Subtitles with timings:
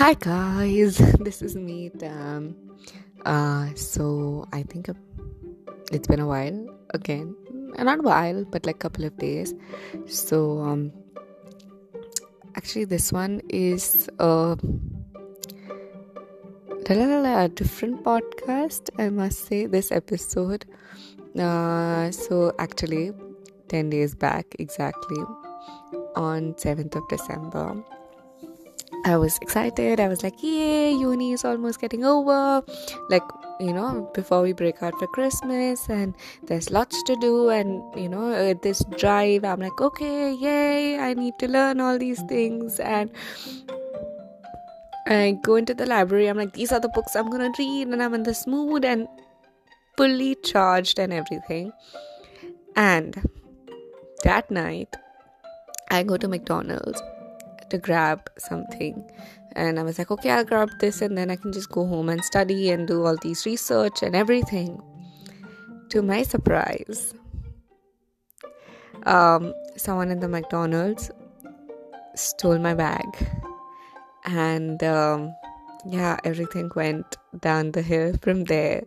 [0.00, 2.56] Hi guys, this is me, Tam.
[3.26, 4.88] Uh, so I think
[5.92, 7.36] it's been a while again,
[7.78, 9.52] not a while, but like a couple of days.
[10.06, 10.90] So um,
[12.56, 14.56] actually, this one is a,
[16.88, 18.88] a different podcast.
[18.98, 20.64] I must say this episode.
[21.38, 23.12] Uh, so actually,
[23.68, 25.22] ten days back exactly
[26.16, 27.84] on seventh of December
[29.04, 29.98] I was excited.
[29.98, 32.62] I was like, yay, uni is almost getting over.
[33.08, 33.22] Like,
[33.58, 36.14] you know, before we break out for Christmas, and
[36.44, 37.48] there's lots to do.
[37.48, 41.98] And, you know, uh, this drive, I'm like, okay, yay, I need to learn all
[41.98, 42.78] these things.
[42.78, 43.10] And
[45.06, 48.02] I go into the library, I'm like, these are the books I'm gonna read, and
[48.02, 49.08] I'm in this mood and
[49.96, 51.72] fully charged and everything.
[52.76, 53.28] And
[54.24, 54.94] that night,
[55.90, 57.02] I go to McDonald's
[57.70, 59.04] to grab something.
[59.56, 62.08] And i was like okay i'll grab this and then i can just go home
[62.08, 64.80] and study and do all these research and everything.
[65.90, 67.14] To my surprise
[69.06, 71.10] um, someone in the mcdonald's
[72.14, 73.06] stole my bag.
[74.24, 75.34] And um,
[75.86, 78.84] yeah everything went down the hill from there.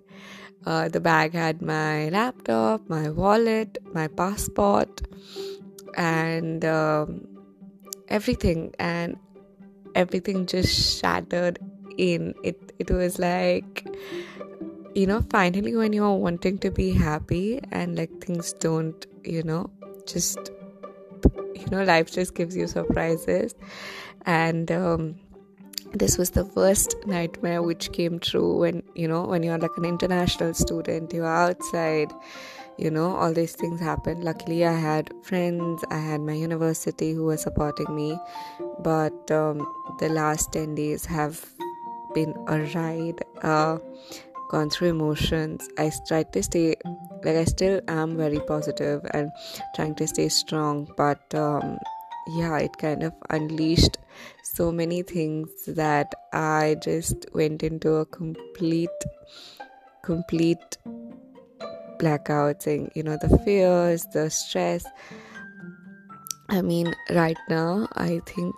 [0.66, 5.02] Uh, the bag had my laptop my wallet my passport
[5.97, 7.28] and um,
[8.08, 9.18] everything and
[9.96, 11.59] everything just shattered
[11.98, 12.34] in.
[12.44, 13.88] It it was like
[14.96, 19.70] you know finally when you're wanting to be happy and like things don't you know
[20.06, 20.52] just
[21.56, 23.56] you know life just gives you surprises.
[24.26, 25.16] And um,
[25.94, 29.86] this was the first nightmare which came true when you know when you're like an
[29.86, 32.12] international student you're outside
[32.78, 37.26] you know all these things happened luckily i had friends i had my university who
[37.26, 38.18] were supporting me.
[38.80, 39.66] But um,
[40.00, 41.46] the last 10 days have
[42.14, 43.78] been a ride uh,
[44.50, 45.70] gone through emotions.
[45.78, 46.75] I tried to stay
[47.24, 49.31] like i still am very positive and
[49.76, 51.78] trying to stay strong but um,
[52.28, 53.97] yeah it kind of unleashed
[54.44, 58.90] so many things that i just went into a complete
[60.03, 60.78] complete
[62.03, 64.86] blackouts and you know the fears the stress.
[66.50, 68.53] I mean right now i think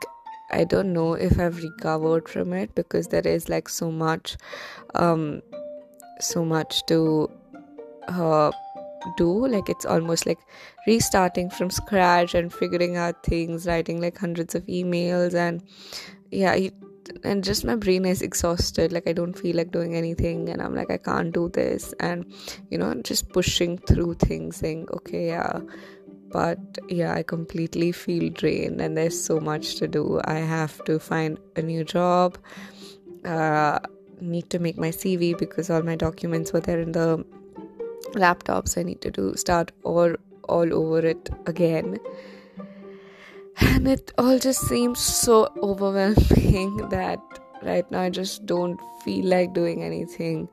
[0.52, 4.36] i don't know if i've recovered from it because there is like so much
[4.96, 5.42] um
[6.20, 7.30] so much to
[8.08, 8.52] uh
[9.18, 9.48] do.
[9.48, 10.40] Like it's almost like
[10.88, 15.62] restarting from scratch and figuring out things writing like hundreds of emails and
[16.32, 16.74] yeah it,
[17.24, 20.76] and just my brain is exhausted like i don't feel like doing anything and i'm
[20.76, 22.26] like i can't do this and
[22.70, 25.60] you know I'm just pushing through things saying okay yeah.
[26.32, 26.60] But
[26.90, 30.20] yeah i completely feel drained and there's so much to do.
[30.26, 32.38] I have to find a new job
[33.26, 33.80] uh,
[34.22, 37.24] need to make my cv because all my documents were there in the
[38.14, 40.14] laptop so i need to do start all
[40.48, 41.98] all over it again
[43.60, 47.20] and it all just seems so overwhelming that
[47.64, 50.50] right now I just don't feel like doing anything.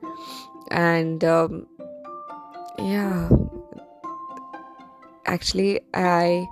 [0.71, 1.67] And um,
[2.79, 3.29] yeah,
[5.25, 6.47] actually, I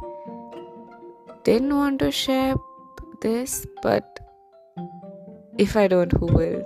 [1.43, 2.55] didn't want to share
[3.21, 4.19] this, but
[5.57, 6.65] if I don't, who will?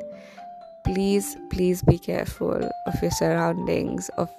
[0.85, 4.29] Please, please be careful of your surroundings, of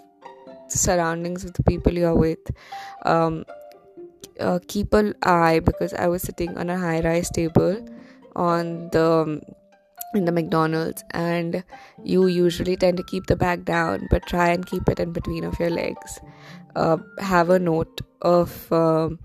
[0.68, 2.38] surroundings of the people you're with.
[3.04, 3.44] Um,
[4.40, 7.86] uh, keep an eye because I was sitting on a high rise table
[8.34, 9.40] on the um,
[10.14, 11.62] in the McDonald's and
[12.02, 15.44] you usually tend to keep the bag down but try and keep it in between
[15.44, 16.20] of your legs.
[16.74, 19.18] Uh, have a note of um,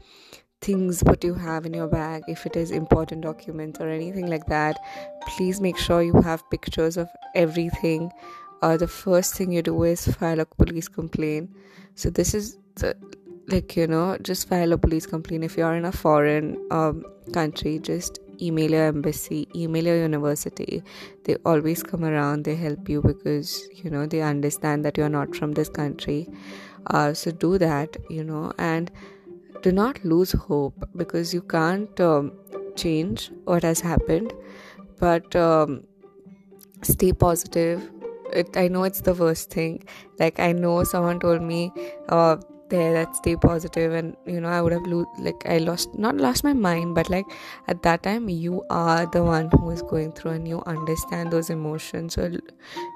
[0.62, 4.46] things what you have in your bag if it is important documents or anything like
[4.48, 4.78] that.
[5.28, 8.12] Please make sure you have pictures of everything.
[8.62, 11.50] Uh, the first thing you do is file a police complaint.
[11.96, 12.96] So this is the
[13.48, 17.04] like you know just file a police complaint if you're in a foreign um,
[17.34, 17.80] country.
[17.80, 20.84] Just email your embassy email your university.
[21.24, 25.36] They always come around they help you because you know they understand that you're not
[25.36, 26.28] from this country.
[26.88, 28.92] Uh, so do that you know and
[29.62, 32.32] do not lose hope because you can't um,
[32.76, 34.34] change what has happened.
[35.00, 35.84] But um,
[36.82, 37.90] stay positive.
[38.34, 39.84] It, i know it's the worst thing.
[40.20, 41.72] Like i know someone told me
[42.10, 42.38] uh,
[42.72, 46.16] there that stay positive and you know i would have lo- like i lost not
[46.26, 47.26] lost my mind but like
[47.68, 51.50] at that time you are the one who is going through and you understand those
[51.50, 52.14] emotions.
[52.16, 52.32] So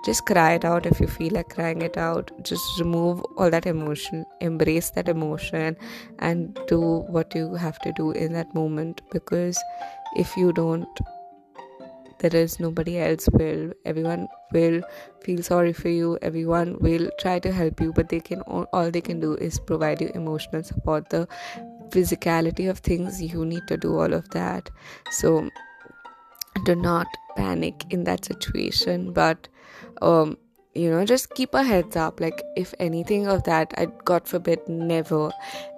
[0.06, 2.32] just cry it out if you feel like crying it out.
[2.44, 5.76] Just remove all that emotion embrace that emotion
[6.20, 6.80] and do
[7.10, 9.58] what you have to do in that moment because
[10.16, 10.88] if you don't
[12.30, 14.82] there is nobody else will everyone will
[15.24, 18.92] feel sorry for you everyone will try to help you but they can all, all
[18.92, 21.28] they can do is provide you emotional support the
[21.90, 24.70] physicality of things you need to do all of that.
[25.12, 25.50] So
[26.64, 29.48] do not panic in that situation but
[30.02, 30.38] um
[30.74, 34.60] you know just keep a heads up like if anything of that i god forbid
[34.70, 35.32] never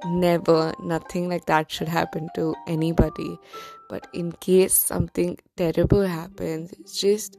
[0.06, 3.40] never nothing like that should happen to anybody
[3.90, 7.38] but in case something terrible happens just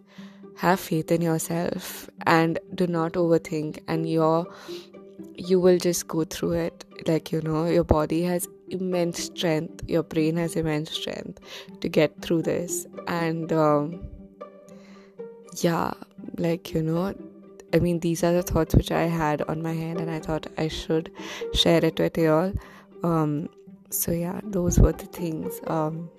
[0.56, 3.80] have faith in yourself and do not overthink.
[3.86, 4.46] And your
[5.34, 6.84] you will just go through it.
[7.06, 11.40] Like you know your body has immense strength your brain has immense strength
[11.80, 12.86] to get through this.
[13.06, 14.04] And um,
[15.62, 15.92] yeah
[16.36, 17.14] like you know
[17.72, 20.46] I mean, these are the thoughts which I had on my head, and I thought
[20.56, 21.12] I should
[21.52, 22.52] share it with you all.
[23.02, 23.50] Um,
[23.90, 25.60] so, yeah, those were the things.
[25.66, 26.10] Um,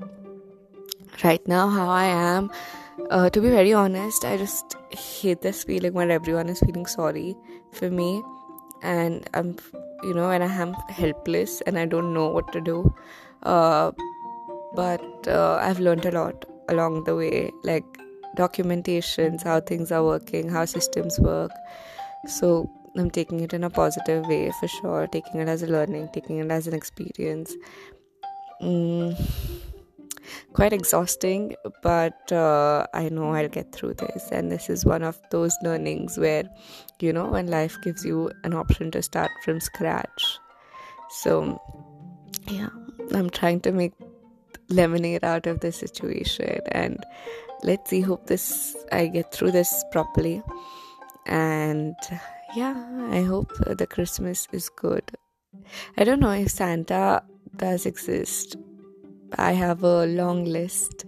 [1.24, 2.51] right now, how I am,
[3.10, 7.36] uh, to be very honest, I just hate this feeling when everyone is feeling sorry
[7.71, 8.21] for me,
[8.81, 9.57] and I'm,
[10.04, 12.94] you know, and I am helpless and I don't know what to do.
[13.44, 13.92] Uh,
[14.74, 17.86] but uh, I've learned a lot along the way, like
[18.38, 21.51] documentations, how things are working, how systems work.
[22.27, 22.69] So
[23.00, 26.38] I'm taking it in a positive way for sure, taking it as a learning, taking
[26.38, 27.56] it as an experience.
[28.62, 29.16] Mm,
[30.54, 34.30] quite exhausting, but uh, I know I'll get through this.
[34.31, 36.44] And this is one of those learnings where,
[37.00, 40.40] you know, when life gives you an option to start from scratch.
[41.10, 41.62] So,
[42.48, 42.69] yeah,
[43.13, 43.94] I'm trying to make
[44.69, 47.04] lemonade out of this situation and
[47.63, 50.44] let's see hope this i get through this properly
[51.25, 51.95] and
[52.56, 55.12] yeah i hope the christmas is good.
[55.98, 57.24] I don't know if santa
[57.56, 58.56] does exist.
[59.38, 61.06] I have a long list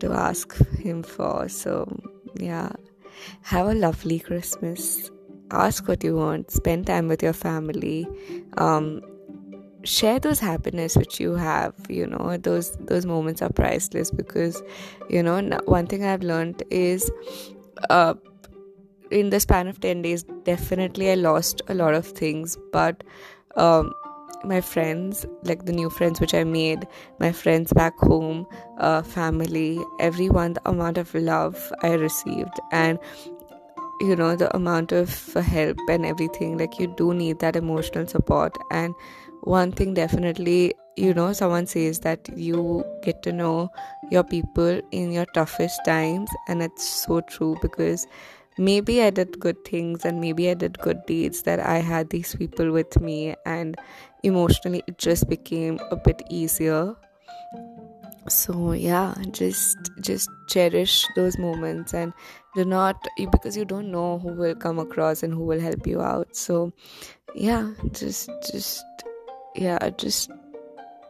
[0.00, 1.88] to ask him for so
[2.36, 2.72] yeah.
[3.42, 5.10] Have a lovely christmas.
[5.50, 6.50] Ask what you want.
[6.50, 8.08] Spend time with your family.
[8.56, 9.02] Um,
[9.84, 12.36] share those happiness which you have you know.
[12.36, 14.62] Those those moments are priceless because
[15.08, 17.10] you know one thing i've learned is
[17.90, 18.14] uh
[19.10, 23.02] in the span of 10 days definitely i lost a lot of things but
[23.56, 23.92] um
[24.44, 26.86] my friends like the new friends which i made
[27.18, 28.46] my friends back home
[28.78, 32.98] uh, family everyone the amount of love i received and
[34.00, 38.56] you know the amount of help and everything like you do need that emotional support
[38.70, 38.94] and
[39.42, 43.68] one thing definitely you know someone says that you get to know
[44.10, 48.06] your people in your toughest times and it's so true because
[48.58, 52.34] maybe i did good things and maybe i did good deeds that i had these
[52.34, 53.76] people with me and
[54.22, 56.94] emotionally it just became a bit easier.
[58.26, 62.14] So yeah just just cherish those moments and
[62.54, 66.00] do not because you don't know who will come across and who will help you
[66.00, 66.34] out.
[66.34, 66.72] So
[67.34, 68.82] yeah just just
[69.54, 70.30] yeah, just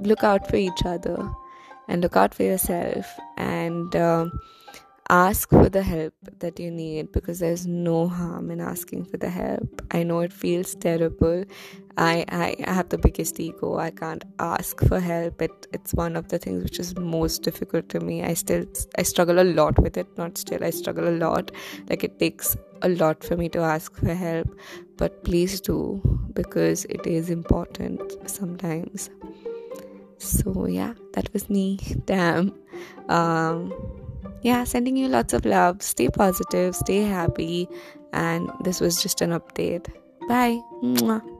[0.00, 1.30] look out for each other
[1.88, 3.06] and look out for yourself.
[3.36, 4.38] And um,
[5.10, 9.28] ask for the help that you need because there's no harm in asking for the
[9.28, 9.82] help.
[9.90, 11.44] I know it feels terrible.
[11.96, 13.76] I, I, have the biggest ego.
[13.76, 15.40] I can't ask for help.
[15.42, 18.24] It, it's one of the things which is most difficult to me.
[18.24, 18.64] I still
[18.98, 20.08] I struggle a lot with it.
[20.16, 21.50] Not still, I struggle a lot.
[21.88, 24.48] Like it takes a lot for me to ask for help.
[24.96, 26.00] But please do
[26.32, 29.10] because it is important sometimes.
[30.18, 31.78] So yeah, that was me.
[32.06, 32.54] Tam.
[33.08, 33.72] Um
[34.44, 35.82] yeah, sending you lots of love.
[35.82, 37.66] Stay positive, stay happy,
[38.12, 39.88] and this was just an update.
[40.28, 40.60] Bye.
[40.82, 41.33] Mwah.